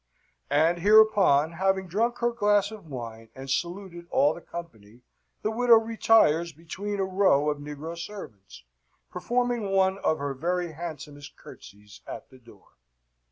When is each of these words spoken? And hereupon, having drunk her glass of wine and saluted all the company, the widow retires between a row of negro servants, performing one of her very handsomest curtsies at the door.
And 0.49 0.79
hereupon, 0.79 1.51
having 1.51 1.85
drunk 1.85 2.17
her 2.21 2.31
glass 2.31 2.71
of 2.71 2.87
wine 2.87 3.29
and 3.35 3.51
saluted 3.51 4.07
all 4.09 4.33
the 4.33 4.41
company, 4.41 5.01
the 5.43 5.51
widow 5.51 5.75
retires 5.75 6.51
between 6.53 6.99
a 6.99 7.05
row 7.05 7.51
of 7.51 7.59
negro 7.59 7.95
servants, 7.95 8.63
performing 9.11 9.69
one 9.69 9.99
of 9.99 10.17
her 10.17 10.33
very 10.33 10.71
handsomest 10.71 11.37
curtsies 11.37 12.01
at 12.07 12.31
the 12.31 12.39
door. 12.39 12.69